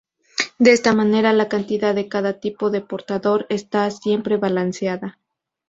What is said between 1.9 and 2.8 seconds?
de cada tipo